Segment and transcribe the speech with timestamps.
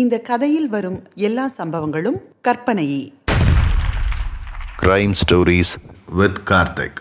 [0.00, 3.02] இந்த கதையில் வரும் எல்லா சம்பவங்களும் கற்பனையே.
[4.82, 5.72] கிரைம் ஸ்டோரிஸ்
[6.12, 6.98] வித் கார்த்திக்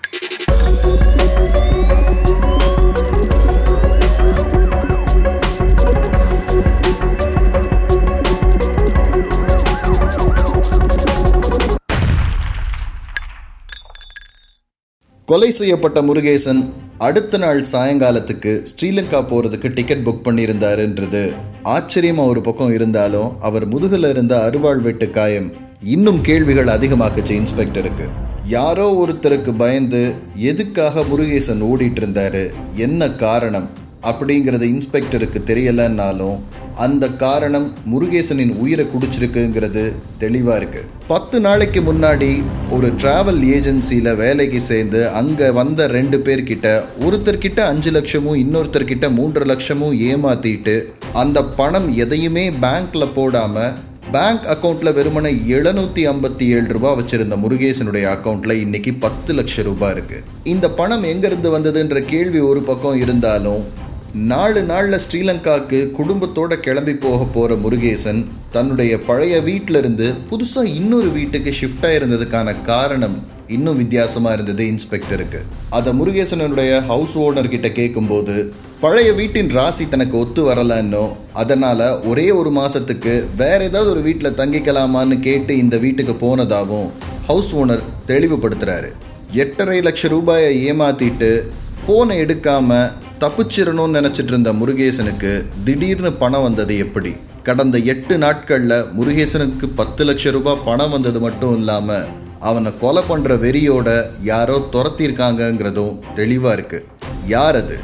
[15.28, 16.60] கொலை செய்யப்பட்ட முருகேசன்
[16.98, 21.34] அடுத்த நாள் சாயங்காலத்துக்கு ஸ்ரீலங்கா போகிறதுக்கு டிக்கெட் புக் பண்ணியிருந்தாருன்றது.
[21.64, 25.52] ஆச்சரியமாக ஒரு பக்கம் இருந்தாலும் அவர் முதுகில் இருந்த அருவாள் வெட்டு காயம்
[25.82, 28.08] இன்னும் கேள்விகள் அதிகமாக்குச்சு இன்ஸ்பெக்டருக்கு.
[28.48, 33.70] யாரோ ஒருத்தருக்கு பயந்து எதுக்காக முருகேசன் ஓடிட்டு இருந்தாரு என்ன காரணம்
[34.02, 36.38] அப்படிங்கிறது இன்ஸ்பெக்டருக்கு தெரியலன்னாலும்
[36.78, 40.86] அந்த காரணம் முருகேசனின் உயிரை குடிச்சிருக்குங்கிறது தெளிவாக இருக்கு.
[41.08, 48.36] பத்து நாளைக்கு முன்னாடி ஒரு டிராவல் ஏஜென்சியில் வேலைக்கு சேர்ந்து அங்கே வந்த ரெண்டு பேர்கிட்ட ஒருத்தர்கிட்ட அஞ்சு லட்சமும்
[48.36, 53.74] இன்னொருத்தர்கிட்ட மூன்று லட்சமும் ஏமாத்திட்டு அந்த பணம் எதையுமே பேங்க்ல போடாமல்
[54.12, 60.24] பேங்க் அக்கௌண்ட்டில் வெறுமனை எழுநூத்தி ஐம்பத்தி ஏழு ரூபாய் வச்சிருந்த முருகேசனுடைய அக்கௌண்ட்டில் இன்னைக்கு பத்து லட்சம் ரூபாய் இருக்கு.
[60.44, 63.85] இந்த பணம் எங்கேருந்து வந்ததுன்ற கேள்வி ஒரு பக்கம் இருந்தாலும்
[64.24, 68.20] நாலு நாளில் ஸ்ரீலங்காவுக்கு குடும்பத்தோடு கிளம்பி போக போகிற முருகேசன்
[68.52, 76.80] தன்னுடைய பழைய வீட்டிலிருந்து புதுசாக இன்னொரு வீட்டுக்கு ஷிஃப்ட் ஆகிருந்ததுக்கான காரணம் இன்னும் வித்தியாசமாக இருந்தது இன்ஸ்பெக்டருக்கு அதை முருகேசனுடைய
[76.86, 78.36] ஹவுஸ் ஓனர் கிட்ட கேட்கும்போது
[78.82, 85.18] பழைய வீட்டின் ராசி தனக்கு ஒத்து வரலன்னோ அதனால் ஒரே ஒரு மாதத்துக்கு வேற ஏதாவது ஒரு வீட்டில் தங்கிக்கலாமான்னு
[85.20, 86.90] கேட்டு இந்த வீட்டுக்கு போனதாகவும்
[87.28, 88.92] ஹவுஸ் ஓனர் தெளிவுபடுத்துகிறாரு
[89.38, 91.32] எட்டரை லட்சம் ரூபாயை ஏமாத்திட்டு
[91.80, 92.88] ஃபோனை எடுக்காமல்
[93.20, 97.16] தப்பிச்சிடணும்னு நினச்சிட்டு இருந்த முருகேசனுக்கு திடீர்னு பணம் வந்தது எப்படி?
[97.44, 102.08] கடந்த எட்டு நாட்களில் முருகேசனுக்கு பத்து லட்சம் ரூபாய் பணம் வந்தது மட்டும் இல்லாமல்
[102.40, 103.90] அவனை கொலை பண்ணுற வெறியோட
[104.22, 106.86] யாரோ துரத்திருக்காங்கங்கிறதும் தெளிவாக இருக்குது
[107.28, 107.78] யார் அது?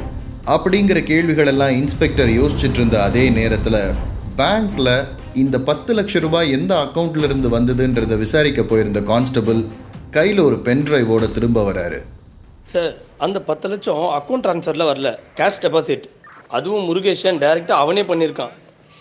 [0.46, 3.80] அப்படிங்கிற கேள்விகளெல்லாம் இன்ஸ்பெக்டர் யோசிச்சுட்டு இருந்த அதே நேரத்தில்
[4.36, 4.94] பேங்க்கில்
[5.34, 9.60] இந்த பத்து லட்சம் ரூபாய் எந்த அக்கவுண்ட்ல இருந்து வந்ததுன்றதை விசாரிக்க போயிருந்த கான்ஸ்டபிள்
[10.10, 11.98] கையில் ஒரு பென் டிரைவோட திரும்ப வராரு.
[12.72, 12.94] சார்
[13.24, 15.08] அந்த பத்து லட்சம் அக்கௌண்ட் ட்ரான்ஸ்ஃபரில் வரல.
[15.38, 16.06] கேஷ் டெபாசிட்
[16.56, 18.52] அதுவும் முருகேஷன் டைரெக்டாக அவனே பண்ணியிருக்கான்.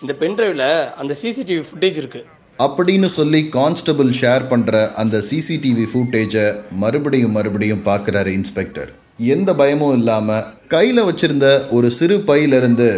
[0.02, 0.68] இந்த பென்ட்ரைவில்
[1.02, 2.28] அந்த சிசிடிவி ஃபுட்டேஜ் இருக்குது
[2.66, 6.46] அப்படின்னு சொல்லி கான்ஸ்டபிள் ஷேர் பண்ணுற அந்த சிசிடிவி ஃபுட்டேஜை
[6.84, 8.90] மறுபடியும் மறுபடியும் பார்க்குறாரு இன்ஸ்பெக்டர்
[9.36, 12.90] எந்த பயமும் இல்லாமல் கையில் வச்சிருந்த ஒரு சிறு பையிலிருந்து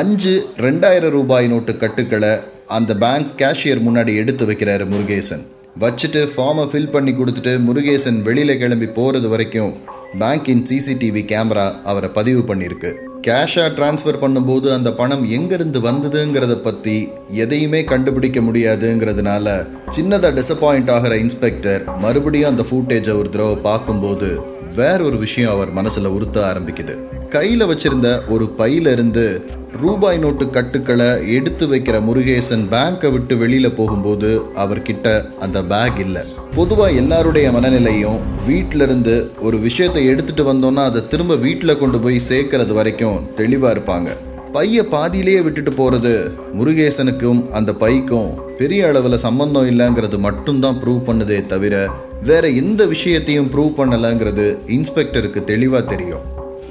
[0.00, 0.34] அஞ்சு
[0.66, 2.32] ரெண்டாயிரம் ரூபாய் நோட்டு கட்டுக்களை
[2.76, 5.44] அந்த பேங்க் கேஷியர் முன்னாடி எடுத்து வைக்கிறாரு முருகேசன்.
[5.82, 9.72] வச்சுட்டு ஃபார்மை ஃபில் பண்ணி கொடுத்துட்டு முருகேசன் வெளியில் கிளம்பி போகிறது வரைக்கும்
[10.14, 12.92] பேங்கின் சிசிடிவி கேமரா அவரை பதிவு பண்ணியிருக்கு.
[13.26, 21.96] கேஷாக ட்ரான்ஸ்ஃபர் பண்ணும்போது அந்த பணம் எங்கேருந்து வந்ததுங்கிறத பற்றி எதையுமே கண்டுபிடிக்க முடியாதுங்கிறதுனால சின்னதாக டிசப்பாயிண்ட் ஆகிற இன்ஸ்பெக்டர்
[21.98, 24.40] மறுபடியும் அந்த ஃபூட்டேஜை ஒரு தடவை பார்க்கும்போது
[24.74, 26.94] வேற ஒரு விஷயம் அவர் மனசில் உறுத்த ஆரம்பிக்குது.
[27.28, 29.44] கையில் வச்சிருந்த ஒரு பையிலிருந்து
[29.82, 34.30] ரூபாய் நோட்டு கட்டுக்களை எடுத்து வைக்கிற முருகேசன் பேங்கை விட்டு வெளியில போகும்போது
[34.62, 35.06] அவர்கிட்ட
[35.38, 36.22] அந்த பேக் இல்லை.
[36.54, 42.72] பொதுவாக எல்லாருடைய மனநிலையும் வீட்டில இருந்து ஒரு விஷயத்தை எடுத்துட்டு வந்தோம்னா அதை திரும்ப வீட்டில் கொண்டு போய் சேர்க்கறது
[42.72, 44.10] வரைக்கும் தெளிவாக இருப்பாங்க.
[44.52, 46.14] பையை பாதியிலேயே விட்டுட்டு போகிறது
[46.58, 51.74] முருகேசனுக்கும் அந்த பைக்கும் பெரிய அளவில் சம்பந்தம் இல்லைங்கிறது மட்டும்தான் ப்ரூவ் பண்ணுதே தவிர
[52.22, 56.24] வேற எந்த விஷயத்தையும் ப்ரூவ் பண்ணலைங்கிறது இன்ஸ்பெக்டருக்கு தெளிவாக தெரியும்.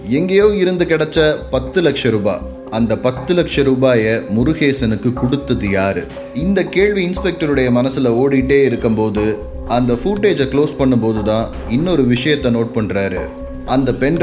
[0.10, 1.20] எங்கேயோ இருந்து கிடைச்ச
[1.52, 2.44] பத்து லட்சம் ரூபாய்.
[2.76, 6.08] அந்த பத்து லட்சம் ரூபாயை முருகேசனுக்கு கொடுத்தது யாரு?
[6.34, 9.38] இந்த கேள்வி இன்ஸ்பெக்டருடைய மனசுல ஓடிட்டே இருக்கும்போது
[9.68, 13.30] அந்த ஃபூட்டேஜை க்ளோஸ் பண்ணும்போது தான் இன்னொரு விஷயத்தை நோட் பண்ணுறாரு
[13.66, 14.20] அந்த பென்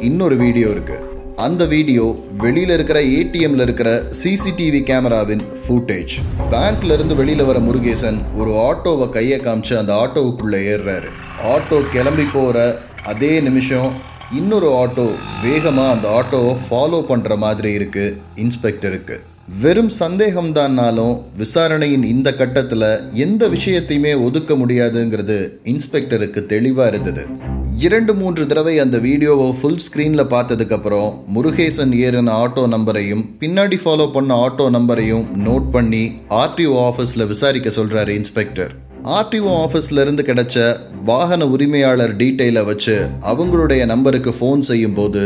[0.00, 1.06] இன்னொரு வீடியோ இருக்குது
[1.36, 6.14] அந்த வீடியோ வெளியில் இருக்கிற ஏடிஎம்ல இருக்கிற சிசிடிவி கேமராவின் ஃபூட்டேஜ்
[6.50, 11.08] பேங்க்ல இருந்து வெளியில் வர முருகேசன் ஒரு ஆட்டோவை கையை காமிச்சு அந்த ஆட்டோவுக்குள்ளே ஏறுறாரு.
[11.44, 13.90] ஆட்டோ கிளம்பி போகிற அதே நிமிஷம்
[14.36, 15.04] இன்னொரு ஆட்டோ
[15.42, 19.16] வேகமாக அந்த ஆட்டோவை ஃபாலோ பண்ணுற மாதிரி இருக்குது இன்ஸ்பெக்டருக்கு
[19.62, 27.24] வெறும் சந்தேகம்தான்னாலும் விசாரணையின் இந்த கட்டத்தில் எந்த விஷயத்தையுமே ஒதுக்க முடியாதுங்கிறது இன்ஸ்பெக்டருக்கு தெளிவாக இருந்தது.
[27.78, 34.34] இரண்டு மூன்று தடவை அந்த வீடியோவை ஃபுல் ஸ்க்ரீனில் பார்த்ததுக்கப்புறம் முருகேசன் ஏறின ஆட்டோ நம்பரையும் பின்னாடி ஃபாலோ பண்ண
[34.34, 38.74] ஆட்டோ நம்பரையும் நோட் பண்ணி ஆர்டிஓ ஆஃபீஸில் விசாரிக்க சொல்கிறாரு இன்ஸ்பெக்டர்
[39.04, 42.94] ஆர்டிஓ ஆஃபீஸ்லேருந்து கிடைச்ச வாகன உரிமையாளர் டீட்டெயிலை வச்சு
[43.30, 45.22] அவங்களுடைய நம்பருக்கு ஃபோன் செய்யும் போது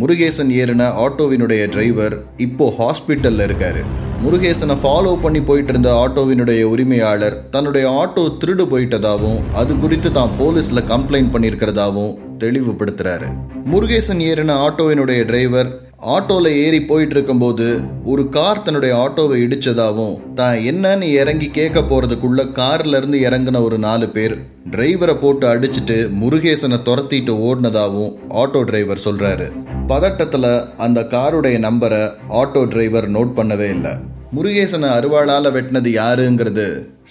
[0.00, 3.82] முருகேசன் ஏறின ஆட்டோவினுடைய டிரைவர் இப்போ ஹாஸ்பிட்டலில் இருக்காரு.
[4.22, 10.88] முருகேசனை ஃபாலோ பண்ணி போயிட்டு இருந்த ஆட்டோவினுடைய உரிமையாளர் தன்னுடைய ஆட்டோ திருடு போயிட்டதாகவும் அது குறித்து தான் போலீஸில்
[10.92, 13.28] கம்ப்ளைண்ட் பண்ணியிருக்கிறதாகவும் தெளிவுபடுத்துறாரு.
[13.64, 17.66] முருகேசன் ஏறின ஆட்டோவினுடைய டிரைவர் ஆட்டோவில் ஏறி போயிட்டு இருக்கும்போது
[18.04, 24.34] ஒரு கார் தன்னுடைய ஆட்டோவை இடிச்சதாவும் தான் என்னன்னு இறங்கி கேட்க போகிறதுக்குள்ள கார்லேருந்து இறங்கின ஒரு நாலு பேர்
[24.70, 28.12] டிரைவரை போட்டு அடிச்சிட்டு முருகேசனை துரத்திட்டு ஓடினதாகவும்
[28.42, 29.46] ஆட்டோ டிரைவர் சொல்கிறாரு
[29.86, 32.02] பதட்டத்தில் அந்த காருடைய நம்பரை
[32.40, 33.94] ஆட்டோ டிரைவர் நோட் பண்ணவே இல்லை.
[34.32, 36.68] முருகேசனை அருவாளால் வெட்டினது யாருங்கிறது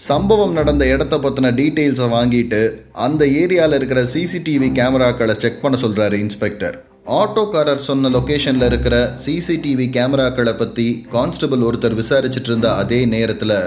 [0.07, 2.61] சம்பவம் நடந்த இடத்த பற்றின டீட்டெயில்ஸை வாங்கிட்டு
[2.93, 6.75] அந்த ஏரியாவில் இருக்கிற சிசிடிவி கேமராக்களை செக் பண்ண சொல்கிறாரு இன்ஸ்பெக்டர்.
[7.05, 8.95] ஆட்டோக்காரர் சொன்ன லொக்கேஷனில் இருக்கிற
[9.25, 13.57] சிசிடிவி கேமராக்களை பற்றி கான்ஸ்டபிள் ஒருத்தர் விசாரிச்சுட்டு இருந்த அதே நேரத்தில்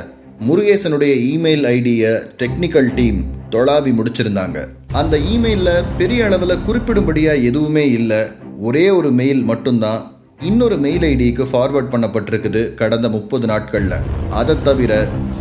[0.47, 2.12] முருகேசனுடைய இமெயில் ஐடியை
[2.43, 3.19] டெக்னிக்கல் டீம்
[3.50, 4.59] தொழாவி முடிச்சிருந்தாங்க.
[4.93, 8.21] அந்த இமெயிலில் பெரிய அளவில் குறிப்பிடும்படியாக எதுவுமே இல்லை.
[8.59, 10.00] ஒரே ஒரு மெயில் மட்டும்தான்
[10.41, 13.99] இன்னொரு மெயில் ஐடிக்கு ஃபார்வர்ட் பண்ணப்பட்டிருக்குது கடந்த முப்பது நாட்களில்.
[14.31, 14.93] அதை தவிர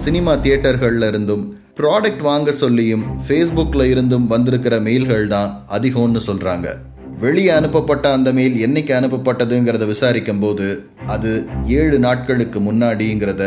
[0.04, 1.46] சினிமா தியேட்டர்கள்ல இருந்தும்
[1.80, 6.68] ப்ராடக்ட் வாங்க சொல்லியும் ஃபேஸ்புக்கில் இருந்தும் வந்திருக்கிற மெயில்கள் தான் அதிகம்னு சொல்கிறாங்க
[7.20, 13.44] வெளியே அனுப்பப்பட்ட அந்த மெயில் என்னைக்கு அனுப்பப்பட்டதுங்கிறத விசாரிக்கும் போது அது ஏழு நாட்களுக்கு முன்னாடிங்கிறத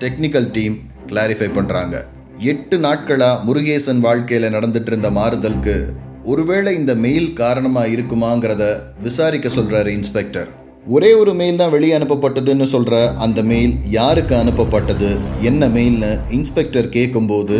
[0.00, 0.76] டெக்னிக்கல் டீம்
[1.06, 2.04] கிளாரிஃபை பண்றாங்க.
[2.38, 5.94] எட்டு நாட்களா முருகேசன் வாழ்க்கையில நடந்துட்டு இருந்த மாறுதலுக்கு
[6.24, 8.64] ஒருவேளை இந்த மெயில் காரணமா இருக்குமாங்கிறத
[9.02, 10.48] விசாரிக்க சொல்றாரு இன்ஸ்பெக்டர்
[10.86, 17.58] ஒரே ஒரு மெயில் தான் வெளியே அனுப்பப்பட்டதுன்னு சொல்ற அந்த மெயில் யாருக்கு அனுப்பப்பட்டது என்ன மெயில்னு இன்ஸ்பெக்டர் கேட்கும்போது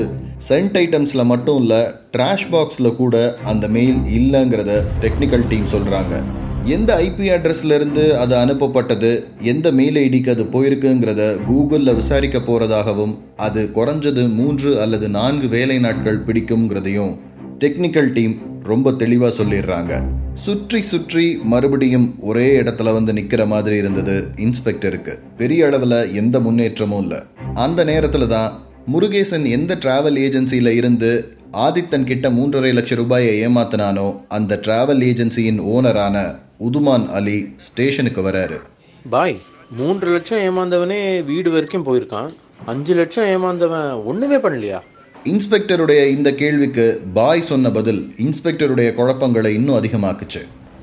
[0.49, 1.81] சென்ட் ஐட்டம்ஸில் மட்டும் இல்லை
[2.17, 6.15] ட்ராஷ் பாக்ஸில் கூட அந்த மெயில் இல்லைங்கிறத டெக்னிக்கல் டீம் சொல்கிறாங்க
[6.65, 14.35] எந்த ஐபி அட்ரஸ்லேருந்து அது அனுப்பப்பட்டது எந்த மெயில் ஐடிக்கு அது போயிருக்குங்கிறத கூகுளில் விசாரிக்க போகிறதாகவும் அது குறைஞ்சது
[14.35, 17.15] மூன்று அல்லது நான்கு வேலை நாட்கள் பிடிக்குங்கிறதையும்
[17.59, 20.03] டெக்னிக்கல் டீம் ரொம்ப தெளிவாக சொல்லிடுறாங்க.
[20.35, 25.19] சுற்றி சுற்றி மறுபடியும் ஒரே இடத்துல வந்து நிற்கிற மாதிரி இருந்தது இன்ஸ்பெக்டருக்கு.
[25.37, 27.19] பெரிய அளவில் எந்த முன்னேற்றமும் இல்லை.
[27.55, 28.53] அந்த நேரத்தில் தான்
[28.93, 31.11] முருகேசன் எந்த டிராவல் ஏஜென்சியில் இருந்து
[31.53, 36.17] ஆதித்தன் கிட்ட மூன்றரை லட்சம் ரூபாயை ஏமாத்தினானோ அந்த டிராவல் ஏஜென்சியின் ஓனரான
[36.61, 38.59] உதுமான் அலி ஸ்டேஷனுக்கு வராரு.
[39.11, 39.37] பாய்
[39.71, 42.31] மூன்று லட்சம் ஏமாந்தவனே வீடு வரைக்கும் போயிருக்கான்.
[42.67, 44.81] அஞ்சு லட்சம் ஏமாந்தவன் ஒண்ணுமே பண்ணலையா?
[45.25, 50.43] இன்ஸ்பெக்டருடைய இந்த கேள்விக்கு பாய் சொன்ன பதில் இன்ஸ்பெக்டருடைய குழப்பங்களை இன்னும் அதிகமாக்குச்சு.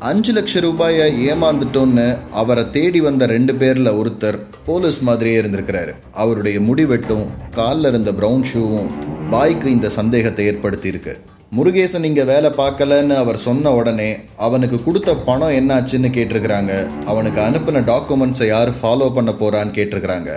[0.09, 2.05] அஞ்சு லட்சம் ரூபாயை ஏமாந்துட்டோன்னு
[2.41, 4.37] அவரை தேடி வந்த ரெண்டு பேரில் ஒருத்தர்
[4.67, 5.91] போலீஸ் மாதிரியே இருந்திருக்கிறாரு.
[6.21, 7.25] அவருடைய முடிவெட்டும்
[7.57, 8.89] காலில் இருந்த ப்ரௌன் ஷூவும்
[9.33, 11.13] பாய்க்கு இந்த சந்தேகத்தை ஏற்படுத்தியிருக்கு.
[11.57, 14.09] முருகேசன் இங்கே வேலை பார்க்கலன்னு அவர் சொன்ன உடனே
[14.47, 16.73] அவனுக்கு கொடுத்த பணம் என்னாச்சுன்னு கேட்டிருக்கிறாங்க.
[17.13, 20.31] அவனுக்கு அனுப்பின டாக்குமெண்ட்ஸை யார் ஃபாலோ பண்ண போகிறான்னு கேட்டிருக்கிறாங்க.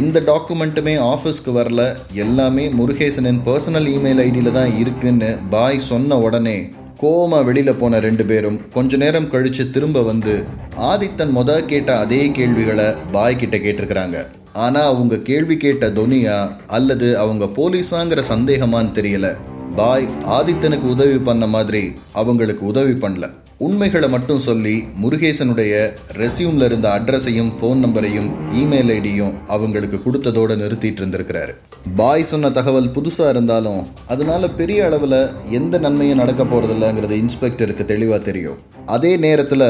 [0.00, 1.84] எந்த டாக்குமெண்ட்டுமே ஆஃபீஸ்க்கு வரல.
[2.26, 6.58] எல்லாமே முருகேசனின் பர்சனல் இமெயில் ஐடியில் தான் இருக்குன்னு பாய் சொன்ன உடனே
[7.02, 10.44] கோவமாக வெளியில் போன ரெண்டு பேரும் கொஞ்ச நேரம் கழித்து திரும்ப வந்து
[10.90, 14.26] ஆதித்தன் மொதல் கேட்ட அதே கேள்விகளை பாய் கிட்ட கேட்டிருக்கிறாங்க.
[14.52, 19.36] ஆனால் அவங்க கேள்வி கேட்ட துனியா அல்லது அவங்க போலீஸாங்கிற சந்தேகமான்னு தெரியல.
[19.76, 23.26] பாய் ஆதித்தனுக்கு உதவி பண்ண மாதிரி அவங்களுக்கு உதவி பண்ணல.
[23.64, 25.72] உண்மைகளை மட்டும் சொல்லி முருகேசனுடைய
[26.20, 28.28] ரெசியூமில் இருந்த அட்ரஸையும் ஃபோன் நம்பரையும்
[28.60, 31.52] இமெயில் ஐடியும் அவங்களுக்கு கொடுத்ததோடு நிறுத்திட்டு இருந்திருக்கிறாரு.
[31.98, 33.82] பாய் சொன்ன தகவல் புதுசாக இருந்தாலும்
[34.14, 35.18] அதனால பெரிய அளவில்
[35.58, 38.58] எந்த நன்மையும் நடக்க போகிறதில்லங்கிறது இன்ஸ்பெக்டருக்கு தெளிவாக தெரியும்.
[38.96, 39.68] அதே நேரத்தில்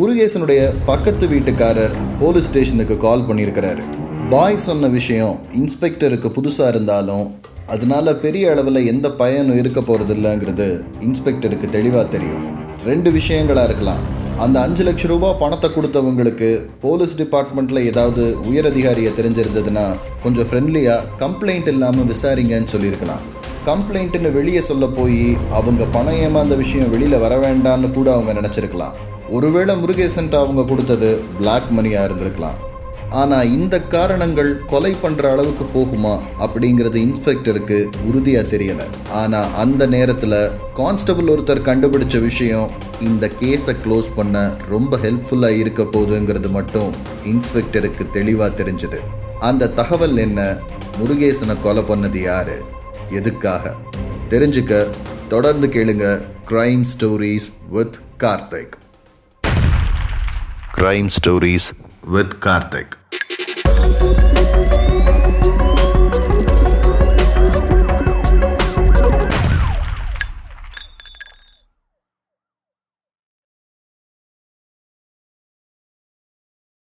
[0.00, 3.84] முருகேசனுடைய பக்கத்து வீட்டுக்காரர் போலீஸ் ஸ்டேஷனுக்கு கால் பண்ணியிருக்கிறாரு
[4.34, 7.26] பாய் சொன்ன விஷயம் இன்ஸ்பெக்டருக்கு புதுசாக இருந்தாலும்
[7.74, 10.68] அதனால பெரிய அளவில் எந்த பயனும் இருக்க போகிறதில்லங்கிறது
[11.08, 12.44] இன்ஸ்பெக்டருக்கு தெளிவாக தெரியும்.
[12.88, 14.02] ரெண்டு விஷயங்களாக இருக்கலாம்.
[14.44, 16.48] அந்த அஞ்சு லட்சம் ரூபாய் பணத்தை கொடுத்தவங்களுக்கு
[16.84, 19.84] போலீஸ் டிபார்ட்மெண்ட்டில் ஏதாவது உயரதிகாரியை தெரிஞ்சிருந்ததுன்னா
[20.22, 23.22] கொஞ்சம் ஃப்ரெண்ட்லியாக கம்ப்ளைண்ட் இல்லாமல் விசாரிங்கன்னு சொல்லியிருக்கலாம்.
[23.70, 25.22] கம்ப்ளைண்ட்டுன்னு வெளியே சொல்ல போய்
[25.58, 28.96] அவங்க பணம் ஏமாந்த விஷயம் வெளியில் வர வேண்டாம்னு கூட அவங்க நினச்சிருக்கலாம்.
[29.36, 32.58] ஒருவேளை முருகேசன்ட்டு அவங்க கொடுத்தது பிளாக் மணியாக இருந்திருக்கலாம்.
[33.12, 38.86] ஆனால் இந்த காரணங்கள் கொலை பண்ணுற அளவுக்கு போகுமா அப்படிங்கிறது இன்ஸ்பெக்டருக்கு உறுதியாக தெரியலை.
[39.10, 42.70] ஆனால் அந்த நேரத்தில் கான்ஸ்டபிள் ஒருத்தர் கண்டுபிடிச்ச விஷயம்
[43.00, 46.94] இந்த கேஸை க்ளோஸ் பண்ண ரொம்ப ஹெல்ப்ஃபுல்லாக இருக்க போகுதுங்கிறது மட்டும்
[47.26, 49.00] இன்ஸ்பெக்டருக்கு தெளிவாக தெரிஞ்சது.
[49.40, 50.56] அந்த தகவல் என்ன?
[51.00, 52.54] முருகேசனை கொலை பண்ணது யார்?
[53.10, 53.74] எதுக்காக?
[54.30, 54.86] தெரிஞ்சுக்க
[55.28, 58.74] தொடர்ந்து கேளுங்க crime stories with Karthik
[60.76, 61.70] crime stories
[62.06, 63.00] with Karthik